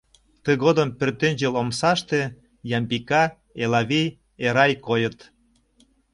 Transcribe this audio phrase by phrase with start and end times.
[0.43, 2.19] Тыгодым пӧртӧнчыл омсаште
[2.77, 3.23] Ямбика,
[3.63, 4.09] Элавий,
[4.45, 5.17] Эрай койыт.